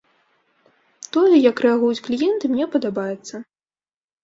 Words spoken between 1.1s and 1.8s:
Тое, як